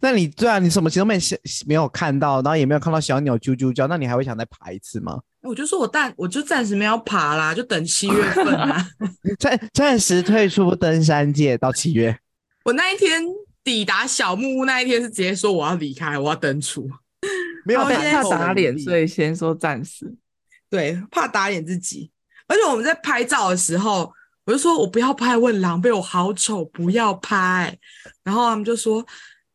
[0.00, 1.16] 那你对啊，你什么景都没
[1.64, 5.20] 没有看到，然后也没有看到小鸟啾啾叫，那你还会想再爬一次吗？
[5.42, 8.84] 我就说我暂我就暂时没有爬啦，就等七月份啦。
[9.38, 12.18] 暂暂时退出登山界到七月。
[12.64, 13.22] 我那一天。
[13.66, 16.88] 抵达小木屋那一天是直接说我要离开，我要登出，
[17.64, 20.14] 没有怕打脸，所以先说暂时。
[20.70, 22.12] 对，怕打脸自己。
[22.46, 24.12] 而且我们在拍照的时候，
[24.44, 27.76] 我就说我不要拍，问狼狈，我好丑，不要拍。
[28.22, 29.04] 然后他们就说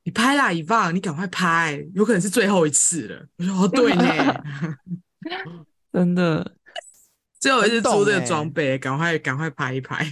[0.03, 3.25] 你拍啦，以放，你赶快拍，有可能是最后一次了。
[3.37, 4.43] 我说哦，对呢，
[5.93, 6.51] 真的，
[7.39, 10.05] 最后一次租这个装备，赶快赶快拍一拍。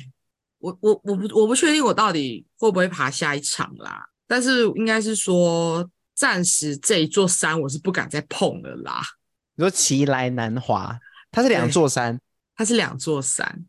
[0.59, 9.01] 我我我不我不确定我到底会不会爬下一场啦，但是应该是说暂时这一座山我是不敢再碰了啦。
[9.55, 10.99] 你说奇来南华，
[11.31, 12.19] 它是两座山，
[12.55, 13.65] 它是两座山，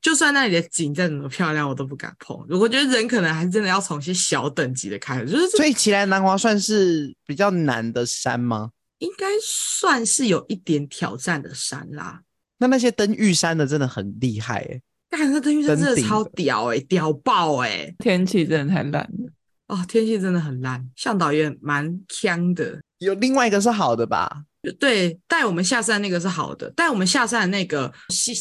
[0.00, 2.36] 就算那里的景再怎么漂亮，我都不敢碰。
[2.50, 8.70] 我觉得人可能还是真的要从一些小等级的开始，就是所以奇来南华算是比较难的山吗？
[8.98, 12.22] 应该算是有一点挑战的山啦。
[12.58, 14.82] 那那些登玉山的真的很厉害哎、欸。
[15.14, 17.94] 但是登玉山真的超屌哎、欸，屌爆哎、欸！
[17.98, 19.30] 天气真的太烂了
[19.68, 20.82] 哦，天气真的很烂。
[20.96, 22.80] 向导也蛮呛的。
[22.96, 24.44] 有另外一个是好的吧？
[24.80, 27.92] 对，带我们下山那个是好的，带我们下山的那个，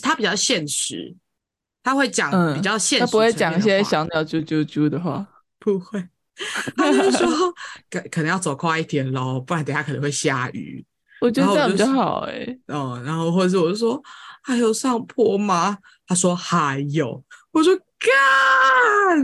[0.02, 1.14] 他比较现实，
[1.84, 5.28] 他会讲比较现实、嗯，他不会讲一些小鸟啾啾啾的话，
[5.60, 6.08] 不会。
[6.78, 7.28] 他就说
[7.90, 10.86] 可可能要走快一点喽，不然等下可能会下雨。
[11.20, 12.60] 我觉得这样比较好哎、欸。
[12.68, 14.02] 哦，然后或者是我就说
[14.42, 15.78] 还有上坡吗？
[16.12, 19.24] 他说还有，我说干，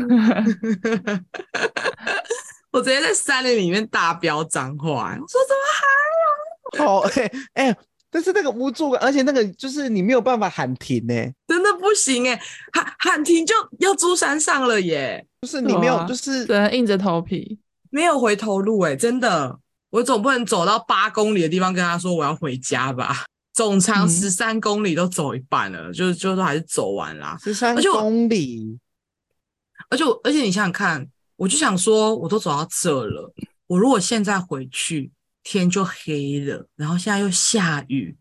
[2.71, 5.09] 我直接在山林里面大飙脏话。
[5.19, 6.87] 我说怎么还有？
[6.87, 7.77] 好，哎、欸、哎、欸，
[8.09, 23.25] 但是那个无助感，而且那个就是你没有办法喊停呢、欸，真的不行哎、欸，喊喊停就要住山上了耶，就是你没有，就是对、啊，硬着头皮，没有回头路哎、欸，真的，我总不能走到八公里的地方跟他说我要回家吧。
[23.57, 27.35] 总长十三公里都走一半了，嗯、就就都还是走完啦。
[27.41, 28.77] 十三公里，
[29.89, 33.33] 而且而且你想想看，我就想说，我都走到这了，
[33.65, 35.09] 我如果现在回去，
[35.41, 38.15] 天就黑了，然后现在又下雨，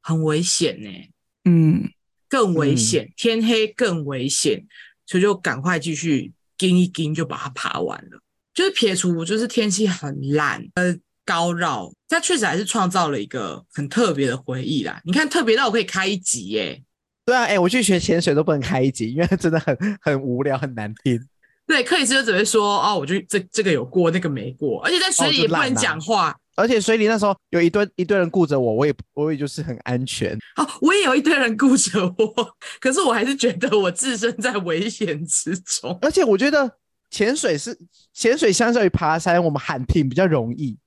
[0.00, 1.12] 很危险呢、欸。
[1.44, 1.90] 嗯，
[2.26, 4.66] 更危险，嗯、天黑更危险，
[5.04, 8.22] 所以就赶快继续跟一跟，就把它爬完了。
[8.54, 10.96] 就是撇除，就是天气很烂，呃。
[11.28, 14.98] 高绕，它确实还是创造了一个很特别的回忆啦。
[15.04, 16.82] 你看，特别到我可以开一集耶。
[17.26, 21.20] 对啊，哎、欸，我去学潜水都不能开一集，因为真的很很无聊，很难听。
[21.66, 26.34] 对，克里斯就只会说哦，我就这这个有过，那个没过，而且在水里也不能讲话。
[26.56, 30.34] 而且水里那时候有一堆一堆人顾着我，我也我也就是很安全。
[30.56, 35.98] 哦，我也有一堆人顾着我，可是我还是觉得我置身在危险之中。
[36.00, 36.78] 而且我觉得
[37.10, 37.78] 潜水是
[38.14, 40.78] 潜水，相较于爬山，我们喊停比较容易。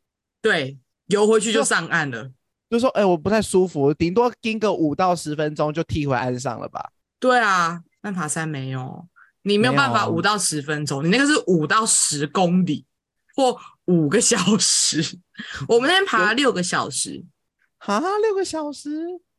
[0.41, 0.77] 对，
[1.08, 2.32] 游回去就上岸了。
[2.69, 6.91] 就，就说，哎、欸，我不太舒服，顶多盯个五到十分钟就踢回岸上了吧？
[7.19, 9.08] 对啊，但爬山没有，
[9.43, 12.86] 你没有办法五到十分钟，你那个是五到十公里
[13.36, 15.19] 或五个小时。
[15.67, 17.23] 我们那天爬了六个小时，
[17.77, 18.89] 哈，六个小时，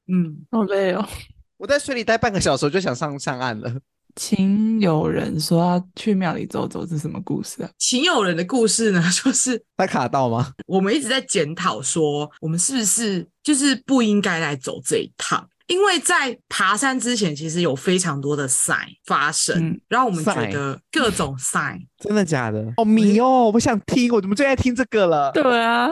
[0.06, 1.08] 嗯，好累哦。
[1.56, 3.80] 我在水里待半个小时，我就想上上岸了。
[4.16, 7.70] 请有人说要去庙里走走，是什么故事啊？
[7.78, 10.52] 请有人的故事呢， 就是他卡到吗？
[10.66, 15.48] 我们一直在检讨说，我们是不是就是不应该来走这一趟？
[15.68, 22.62] 因为在爬山之前，其实有非常多的 sign 发生，嗯、然后我们觉得各种 sign 真的假的？
[22.76, 23.50] 好迷哦！
[23.54, 25.30] 我想听，我怎么最爱听这个了？
[25.32, 25.88] 对啊，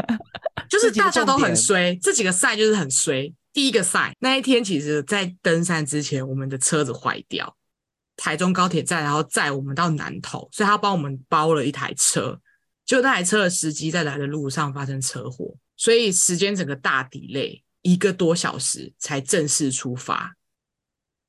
[0.70, 3.30] 就是大家都很衰，这几个 sign 就是很衰。
[3.52, 7.56] 第一个赛那一天，其实在登山之前，我们的车子坏掉，
[8.16, 12.40] 台中高铁站，然后载我们到南投，所以他帮我们包了一台车，
[12.84, 17.62] 就那台车的司机在来的路上发生车祸，所以时间整个大抵累。
[17.84, 20.36] 一个多小时才正式出发，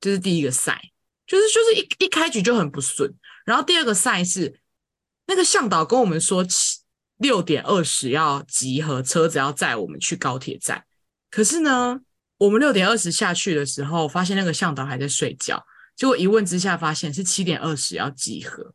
[0.00, 0.80] 这是第一个赛，
[1.26, 3.12] 就是就是一一开局就很不顺。
[3.44, 4.60] 然后第二个赛是
[5.26, 6.78] 那个向导跟我们说七
[7.16, 10.84] 六点二十要集合，车子要载我们去高铁站。
[11.28, 12.02] 可是呢，
[12.44, 15.64] 我们六点二十下去的时候，发现那个向导还在睡觉。
[15.96, 18.74] 结果一问之下，发现是七点二十要集合。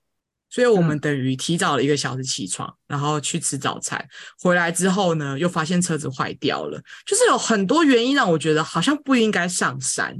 [0.49, 4.03] 所以我们等于提早了一个小时起床，嗯、然后去吃早餐。
[4.41, 6.81] 回来之后呢，又发现车子坏掉了。
[7.05, 10.15] 就是有很多原因让我觉得好像不应该上山，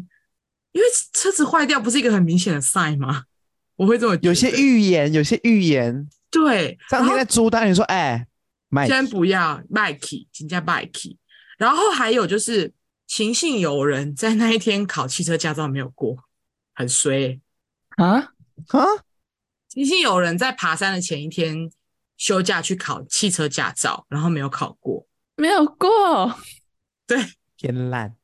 [0.72, 3.24] 因为车子坏掉不是一个很明显的 sign 吗？
[3.78, 4.16] 我会这么。
[4.22, 6.08] 有些预言，有些预言。
[6.30, 8.28] 对，上天在朱丹，你说，哎，
[8.86, 11.18] 先不要，Mikey，请假 Mikey。
[11.58, 12.72] 然后还有就是，
[13.10, 16.16] 庆幸有人在那一天考汽车驾照没有过，
[16.76, 17.42] 很衰
[17.98, 18.34] 啊
[18.68, 18.86] 啊！
[19.68, 21.72] 庆幸有人在爬山的前一天
[22.18, 26.40] 休假去考汽车驾照，然后没有考过，没有过，
[27.08, 27.18] 对，
[27.58, 28.16] 偏烂。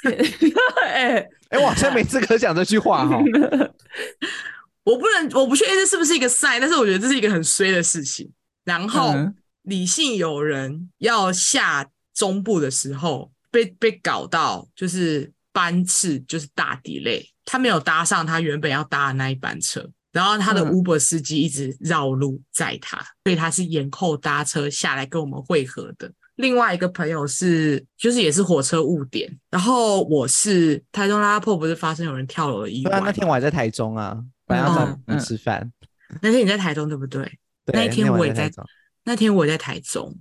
[0.82, 3.18] 哎哎，我好像没资格讲这句话哈。
[4.82, 8.32] 我不能，我不确定这是不是一个 sign，但是我觉得这是一个很衰的事情。
[8.64, 19.88] 然后，嗯、李姓友人要下中部的时候，被被搞到就是班次就是大 delay，他没有搭上他原本要搭的那一班车。
[20.12, 26.10] 然后他的 Uber 司机一直绕路载他，嗯、所以他是延后搭车下来跟我们会合的。
[26.36, 29.30] 另外一个朋友是，就是也是火车误点。
[29.50, 33.00] 然后我是台中拉拉破，不是发生有人跳楼的意外？
[33.00, 35.60] 那天我还在台中啊，本来要找你吃饭。
[35.60, 37.22] 嗯嗯、那天你在台中对不对？
[37.64, 38.62] 对，那一天我也在，在
[39.04, 40.14] 那天我也在台中。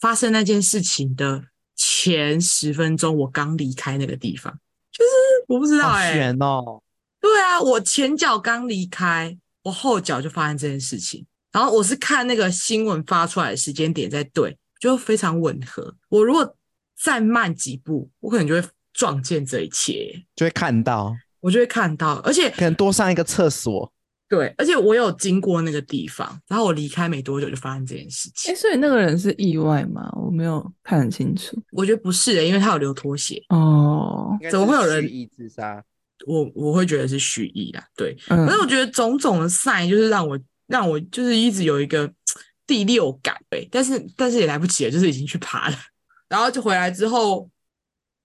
[0.00, 1.42] 发生那件事情的
[2.00, 4.52] 前十分钟，我刚离开那个地方，
[4.92, 5.10] 就是
[5.48, 6.80] 我不知道哎、欸，哦。
[7.20, 11.26] 对啊，我前脚刚离开，我后脚就发生这件事情。
[11.50, 15.92] 然后我是看那个新闻发出来的时间点在对，就非常吻合。
[16.08, 16.56] 我如果
[16.96, 23.92] 再慢几步，我可能就会撞见这一切，就会看到，我就会看到，而且可能多上一个厕所。
[24.28, 28.52] 对，而且我有经过那个地方，然后我离开没多久就发生这件事情。
[28.52, 30.06] 哎，所以那个人是意外吗？
[30.16, 31.56] 我没有看很清楚。
[31.72, 33.42] 我觉得不是的，因为他有留拖鞋。
[33.48, 35.82] 哦，怎么会有人蓄意自杀？
[36.26, 38.14] 我我会觉得是蓄意啦，对。
[38.28, 42.12] 嗯、可是我觉得种种的 sign 就是让我让我就是一直有一个
[42.66, 43.66] 第六感，对。
[43.70, 45.76] 但是但是也来不及了，就是已经去爬了，
[46.28, 47.48] 然后就回来之后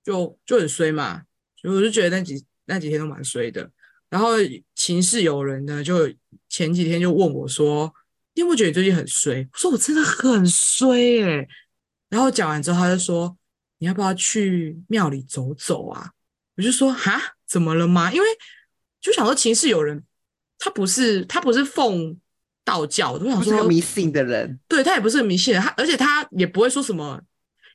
[0.03, 1.21] 就就很衰嘛，
[1.61, 3.71] 所以我就觉得那几那几天都蛮衰的。
[4.09, 4.33] 然后
[4.83, 6.11] 情势有人呢，就
[6.49, 7.93] 前几天就问我说
[8.35, 11.47] ：“你有没有觉得你最近很衰？”我说：“我真的很衰诶、欸。”
[12.11, 13.37] 然后讲完之后，他就说
[13.79, 16.11] ：“你要不要去庙里走走啊？”
[16.57, 18.11] 我就说：“哈。”怎么了吗？
[18.11, 18.27] 因为
[18.99, 20.03] 就想说，秦氏友人，
[20.57, 22.19] 他不是他不是奉
[22.65, 27.21] 道教的，我想说迷信的人，对他也不是个迷信他而且他也不会说什么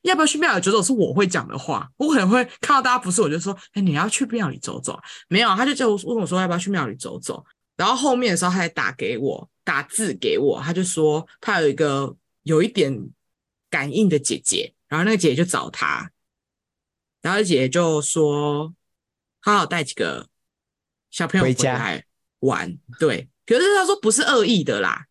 [0.03, 13.09] 要不要去庙里走走，是我会讲的话，我可能会看到大家不是，我就说，哎，你要去庙里走走，没有，他就叫我问我说要不要去庙里走走，然后后面的时候他还打给我，打字给我，他就说他有一个有一点
[13.69, 16.09] 感应的姐姐，然后那个姐姐就找他，
[17.21, 18.73] 然后姐姐就说。
[19.41, 20.27] 他好带几个
[21.09, 22.03] 小朋友回来
[22.39, 23.29] 玩，对。
[23.45, 25.05] 可是他说不是恶意的啦，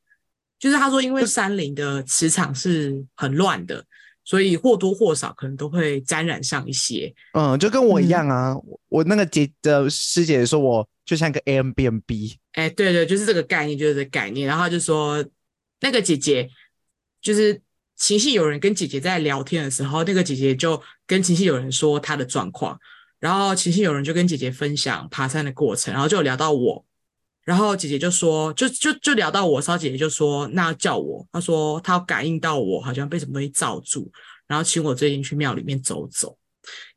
[0.58, 3.82] 就是他说因为山林的磁场是很乱的，
[4.28, 7.10] 所以或多或少可能都会沾染上一些。
[7.32, 8.52] 嗯，就跟我一样啊。
[8.52, 12.36] 嗯、我那个姐的师姐说我就像个 Airbnb。
[12.52, 14.46] 哎、欸，对对，就是这个概念，就是这个概念。
[14.46, 15.24] 然后他就说
[15.80, 16.46] 那个姐姐
[17.22, 17.58] 就是
[17.96, 22.78] 情绪有人跟姐姐在聊天的时候，那个姐姐就跟情绪有人说她的状况。
[23.18, 26.84] 然后其实有人就跟姐姐分享爬山的过程，然后就聊到我，
[27.48, 34.12] 然后姐姐就说，就就就聊到我，然后姐姐就说，那要叫我，她说她感应到我好像被什么东西罩住，
[34.46, 36.36] 然后请我最近去庙里面走走。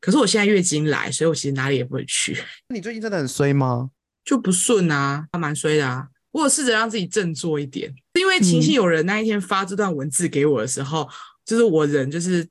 [0.01, 2.38] 可是我现在月经来，所以我其实哪里也不会去。
[2.67, 3.91] 你最近真的很衰吗？
[4.26, 6.05] 就不顺啊，还蛮衰的啊。
[6.32, 11.09] 我有试着让自己振作一点，因为庆幸有人那一天发这段文字给我的时候，嗯、
[11.45, 12.47] 就是我人就是。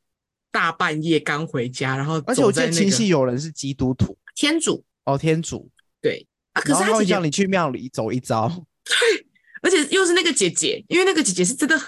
[0.53, 5.71] 大半夜刚回家，然后、那个、而且我记得亲戚有人是基督徒，天主哦，天主
[6.03, 6.27] 对，
[6.61, 8.49] 啊，可是他会叫你去庙里走一遭，
[8.85, 9.27] 对，
[9.63, 11.79] 而且又是那个姐姐，因为那个姐姐是真的，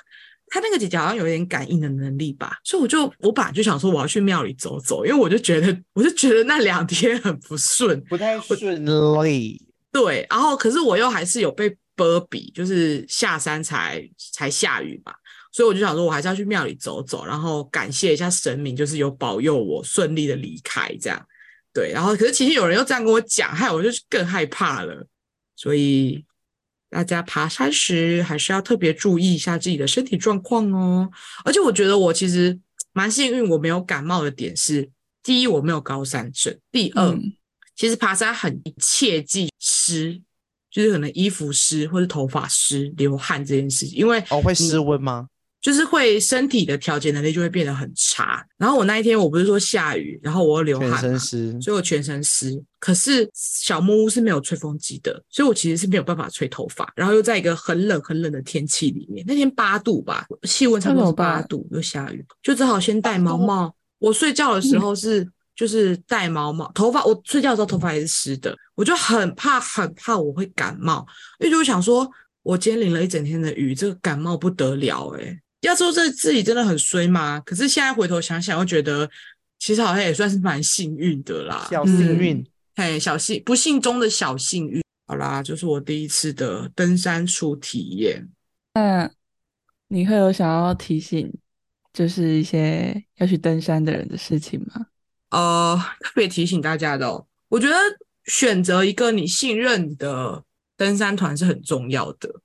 [0.49, 9.63] 她那个姐姐好像有点感应的能力吧，所以我就我本来就想说我要去庙里走走，因为我就觉得我就觉得那两天很不顺，不太顺利。
[9.91, 14.03] 对，然后可是我又还是有被波比，就是下山才
[14.33, 15.13] 才下雨嘛，
[15.53, 21.27] 所以我就想说我还是要去庙里走走，然后感谢一下神明，就是有保佑我顺利的离开这样。
[21.73, 25.07] 对，然后可是其实有人又这样跟我讲，害我就更害怕了。
[25.57, 26.25] 所以
[26.91, 31.11] 大家爬山时还是要特别注意一下自己的身体状况哦。
[31.45, 32.59] 而且我觉得我其实
[32.93, 34.91] 蛮幸运，我没有感冒的点是：
[35.23, 37.33] 第一，我没有高山症；第二，嗯、
[37.75, 40.21] 其实爬山很切忌湿，
[40.71, 45.29] 就是可能衣服湿或者头发湿、流汗这件事情，因为哦会失温吗？
[45.63, 48.45] 就是会身体的调节能力就会变得很差。
[48.59, 52.63] 然后我那一天我不是说下雨，然后我又流汗，全身湿，所以我全身湿。
[52.81, 56.93] 可是小木屋是没有吹风机的，所以我其实是没有办法吹头发。
[56.97, 63.73] 然后又在一个很冷很冷的天气里面，那天八度吧，气温差不多八度，又下雨，就只好先戴毛帽。
[64.01, 71.07] 我睡觉的时候是就是戴毛毛，头发我睡觉的时候头发也是湿的，我就很怕很怕我会感冒，
[71.39, 72.11] 因为就想说
[72.43, 77.41] 我今天淋了一整天的雨，这个感冒不得了诶、欸要说这自己真的很衰吗？
[77.41, 79.09] 可是现在回头想想，又觉得
[79.59, 81.67] 其实好像也算是蛮幸运的啦。
[81.71, 82.47] 小幸运，
[82.77, 84.83] 嘿，小幸不幸中的小幸运。
[85.07, 88.29] 好啦，就是我第一次的登山初体验。
[88.75, 89.11] 那
[89.89, 91.33] 你会有想要提醒，
[91.93, 94.87] 就是一些要去登山的人的事情吗？
[95.31, 97.75] 呃，特别提醒大家的哦，我觉得
[98.25, 100.43] 选择一个你信任的
[100.77, 102.41] 登山团是很重要的。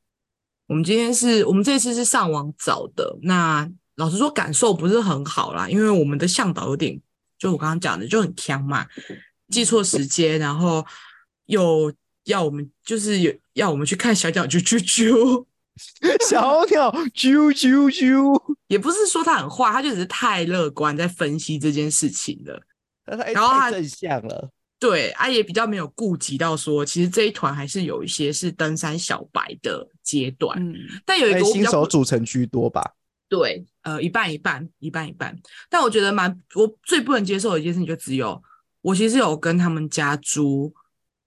[0.68, 7.00] 我们今天是我们这次是上网找的，那老实说感受不是很好啦，因为我们的向导有点，
[7.38, 8.86] 就我刚刚讲的就很强嘛，
[9.50, 10.86] 记错时间，然后
[11.46, 11.92] 又
[12.26, 15.46] 要我们就是有要我们去看小鸟啾啾啾，
[16.30, 22.62] 小鸟啾啾啾，也不是说他很坏，他就只是太乐观在分析这件事情了，
[23.34, 24.50] 然后他太正向了。
[24.80, 32.94] 对，啊，也比较没有顾及到说，其实这一团还是有一些是登山小白的阶段，嗯，但有一个新手组成居多吧。
[33.28, 35.36] 对，呃，一半一半，一半一半。
[35.70, 38.40] 但我觉得蛮，我最不能接受的一件事情就只有，
[38.82, 40.72] 我其实有跟他们家租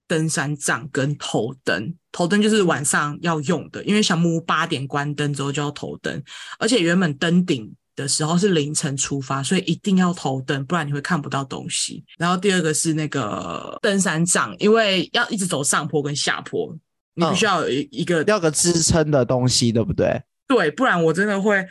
[0.07, 6.23] 登山杖跟头灯，头灯就是晚上要用的，因为小木屋八点关灯之后就要头灯，
[6.57, 7.75] 而且原本登顶。
[7.95, 12.03] 的时候是凌晨出发，所以一定要头灯，不然你会看不到东西。
[12.17, 16.75] 然后第二个是那个登山杖，因为要一直走上坡跟下坡，
[17.15, 20.21] 你必须要有一一个、嗯、要个支撑的东西，对不对？
[20.47, 21.65] 对，不然我真的会，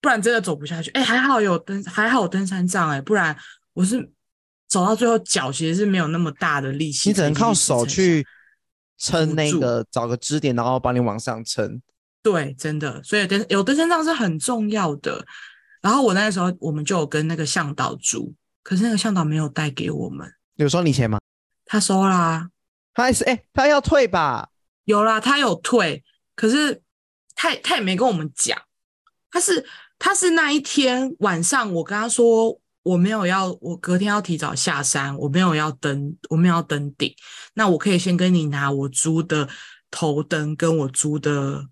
[0.00, 0.90] 不然真的走不下去。
[0.90, 3.36] 哎，还好有登，还好有登山杖，哎，不然
[3.72, 4.10] 我是
[4.68, 8.26] 走到最后脚其实是没有那么大的力气，你只能靠手去
[8.98, 11.80] 撑那个，找个支点，然后帮你往上撑。
[12.22, 15.24] 对，真的，所以登有登山杖是很重要的。
[15.80, 20.30] 然后我那个时候，我们就有跟那个向导租，可是那个向导没有带给我们。
[20.56, 21.18] 有收你钱吗？
[21.64, 22.50] 他收啦，
[22.92, 24.50] 他还是哎，他要退吧？
[24.84, 26.02] 有啦，他有退，
[26.34, 26.82] 可是
[27.34, 28.60] 他他也没跟我们讲。
[29.30, 29.64] 他是
[29.98, 37.14] 他是那一天晚上，我跟他说我没有要，我隔天要提早下山，我没有要登，我没有要登顶。
[37.54, 39.48] 那我可以先跟你拿我租的
[39.90, 41.66] 头灯跟我租的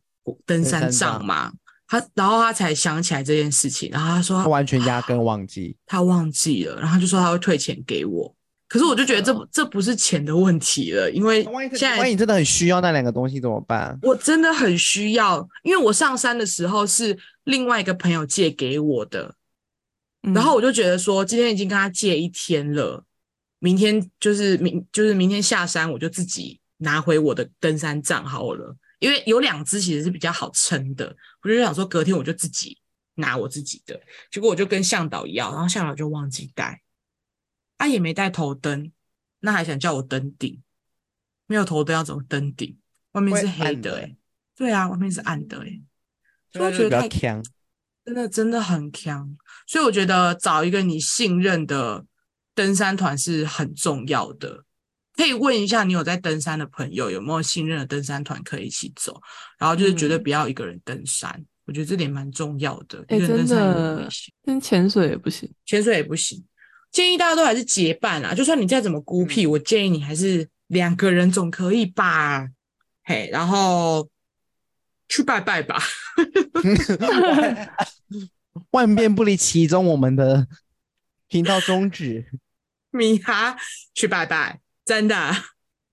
[0.46, 1.52] 登山杖吗？
[1.88, 8.34] 他，然后他才想起来这件事情，然后他说他，他完全压根忘记，他忘记了，然后就说他会退钱给我。
[8.68, 13.98] 可是我就觉得这这不是钱的问题了，因为现在万一你真的很需要那两个东西怎么办？
[14.02, 19.34] 我真的很需要，因为我上山的时候是另外一个朋友借给我的，
[20.24, 23.02] 嗯、然后我就觉得说今天已经跟他借一天了，
[23.58, 28.76] 明天就是明就是明天下山我就自己拿回我的登山杖好了。
[28.98, 32.78] 因为有两只其实是比较好撑的，我就想说隔天我就自己
[33.14, 36.82] 拿我自己的，结果我就跟向导要，然后向导就忘记带，
[37.76, 38.90] 他、啊、也没带头灯，
[39.40, 40.62] 那还想叫我登顶，
[41.46, 42.78] 没有头灯要怎么登顶？
[43.12, 44.16] 外面是黑的哎、欸，
[44.54, 45.82] 对啊，外面是暗的哎、欸，
[46.52, 47.42] 所以我觉得太强，
[48.04, 49.36] 真的真的很强，
[49.66, 52.04] 所以我觉得找一个你信任的
[52.54, 54.64] 登山团是很重要的。
[55.18, 59.20] 可以问一下你有在登山的朋友有没有信任的登山团可以一起走，
[59.58, 63.04] 然后就是绝对不要一个人登山，嗯、我觉得这点蛮重要的。
[63.08, 66.44] 一个人登山也不行，跟潜水也不行，潜水也不行。
[66.92, 72.46] 建议大家都还是结伴啊，就算你再怎么孤僻，嗯、我建议你还是两个人总可以吧。
[73.02, 74.08] 嘿，然后
[75.08, 75.82] 去拜拜吧。
[78.70, 80.46] 万变不离其宗，我们的
[81.26, 82.30] 频道宗旨。
[82.92, 83.56] 米哈
[83.92, 84.60] 去拜拜。
[84.88, 85.14] 真的，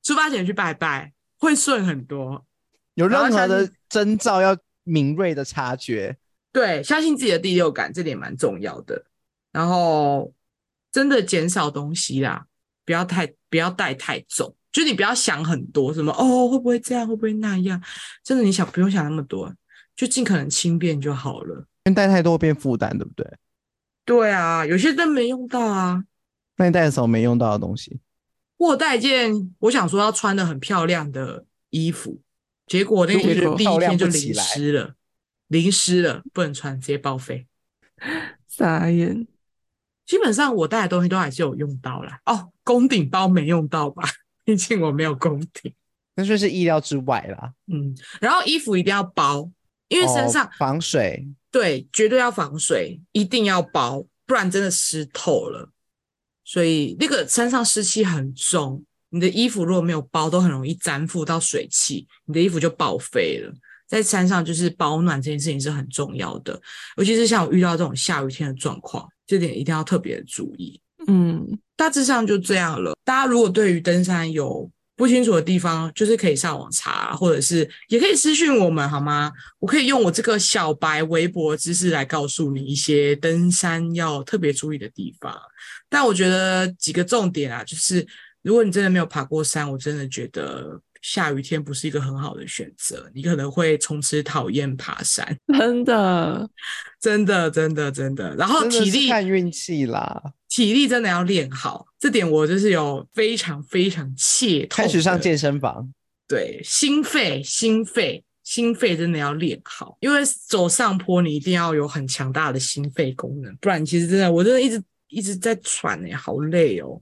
[0.03, 2.45] 出发前去拜拜，会顺很多。
[2.93, 6.17] 有任何的征兆要敏锐的察觉，
[6.53, 9.07] 对，相信自己的第六感，这点蛮重要的。
[9.51, 10.33] 然后
[10.93, 12.45] 真的减少东西啦，
[12.85, 17.83] 不要太不要带太重，就你不要想很多，什么哦会不会这样，会不会那样？
[18.23, 19.53] 真的你想不用想那么多，
[19.93, 21.67] 就尽可能轻便就好了。
[21.83, 23.29] 因为带太多变负担，对不对？
[24.05, 26.05] 对啊，有些真没用到啊。
[26.55, 27.99] 那你带什么没用到的东西？
[28.58, 32.22] 我带一件我想说要穿的很漂亮的衣服。
[32.68, 34.95] 结果那个衣服第一天就淋湿了，
[35.47, 37.45] 淋湿了不能穿，直接报废。
[38.47, 39.28] 傻眼。
[40.06, 42.20] 基本上我带的东西都还是有用到啦。
[42.26, 44.03] 哦，宫顶包没用到吧？
[44.45, 45.74] 毕竟我没有宫顶，
[46.16, 47.53] 那就是意料之外啦。
[47.68, 49.49] 嗯，然后衣服一定要包，
[49.88, 51.28] 因为身上、哦、防水。
[51.51, 55.72] 对，绝对要防水，一定要包，不然真的湿透了。
[56.45, 58.81] 所以那个身上湿气很重。
[59.09, 63.53] 你的衣服如果没有包，都很容易沾附到水汽，你的衣服就报废了。
[63.87, 66.59] 在山上就是保暖这件事情是很重要的，
[66.97, 70.81] 尤其是像我遇到这种下雨天的状况，这点一定要特别的注意。
[71.07, 72.97] 嗯，大致上就这样了。
[73.05, 79.31] 大家如果对于登山有不清楚的地方，就是可以上网查，或者是也可以私信我们，好吗？
[79.59, 85.35] 我可以用我这个小白微博知识来告诉你一些登山要特别注意的地方。
[85.89, 88.05] 但我觉得几个重点啊，就是。
[88.45, 95.38] 如果你真的没有爬过山，我真的觉得下雨天不是一个很好的选择，你可能会从此讨厌爬山。
[95.56, 96.49] 真的，
[96.99, 98.36] 真的，真的，真的。
[98.36, 104.84] 然后体力看运气啦，体力真的要练好，这点我就是有非常非常切痛。
[104.84, 105.93] 开始上健身房，
[106.28, 116.99] 对，心肺，心肺，心肺真的要练好，因为走上坡你一定要有很强大的心肺功能，不然其实真的我真的一直一直在喘哎，好累哦。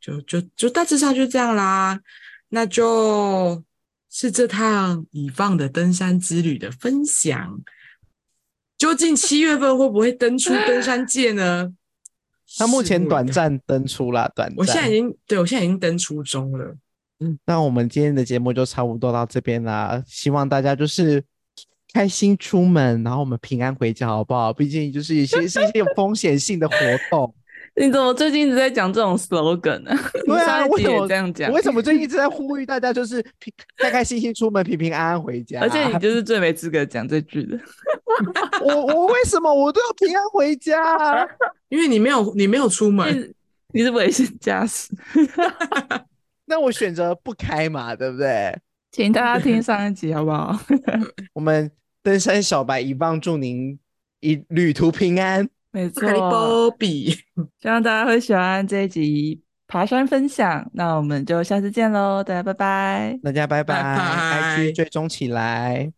[0.00, 2.00] 就就就大致上就这样啦，
[2.48, 3.62] 那就
[4.08, 7.60] 是这趟以放的登山之旅的分享。
[8.78, 11.72] 究竟七月份会不会登出登山界呢？
[12.58, 14.56] 他目前短暂登出啦，短暂。
[14.58, 16.76] 我现在已经对我现在已经登出中了。
[17.18, 20.02] 嗯，那我们今天的节目就差不多到这边啦。
[20.06, 21.24] 希望大家就是
[21.92, 24.52] 开心出门，然后我们平安回家，好不好？
[24.52, 26.76] 毕竟就是一些是一些有风险性的活
[27.10, 27.34] 动。
[27.78, 29.90] 你怎么最近一直在讲这种 slogan 呢？
[30.26, 31.52] 对啊，为什么这样讲？
[31.52, 35.60] 为什么最近一直在呼吁大家就是平开开心心出门，平平安安回家？
[35.60, 37.58] 而且你 就是最没资格讲这句的。
[38.64, 41.28] 我我为什么我都要平安回家？
[41.68, 43.34] 因为你没有你没有出门，
[43.74, 44.88] 你是危险驾驶。
[46.46, 48.56] 那我选择不开嘛，对不对？
[48.90, 50.58] 请大家听上一集好不好？
[51.34, 51.70] 我们
[52.02, 53.78] 登山小白一棒，祝您
[54.20, 55.46] 一旅途平安。
[55.76, 56.74] 没错，
[57.60, 60.66] 希望大家会喜欢这一集爬山分享。
[60.72, 65.92] 那我们就下次见喽，大家拜拜，大家拜拜，拜拜，开机追踪起来。